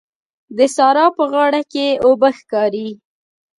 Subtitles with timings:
[0.57, 2.89] د سارا په غاړه کې اوبه ښکاري.